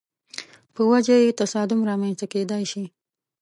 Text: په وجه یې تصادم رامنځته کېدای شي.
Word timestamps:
په 0.73 0.81
وجه 0.91 1.15
یې 1.23 1.35
تصادم 1.41 1.79
رامنځته 1.89 2.25
کېدای 2.33 2.63
شي. 2.71 2.83